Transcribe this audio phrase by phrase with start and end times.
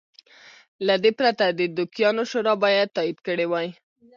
[0.87, 3.67] له دې پرته د دوکیانو شورا باید تایید کړی وای.